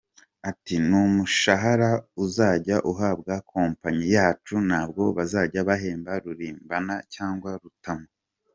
Ati 0.49 0.75
“N’umushahara 0.87 1.89
uzajya 2.23 2.77
uhabwa 2.91 3.33
company 3.53 4.03
yacu, 4.15 4.55
ntabwo 4.67 5.03
bazajya 5.17 5.59
bahemba 5.69 6.11
Rugimbana 6.23 6.95
cyangwa 7.15 7.49
Rutamu. 7.63 8.07